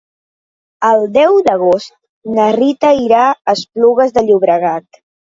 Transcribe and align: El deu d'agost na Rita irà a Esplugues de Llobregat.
El 0.87 1.01
deu 1.17 1.35
d'agost 1.47 1.91
na 2.37 2.47
Rita 2.55 2.91
irà 3.01 3.19
a 3.33 3.53
Esplugues 3.57 4.15
de 4.17 4.25
Llobregat. 4.31 4.99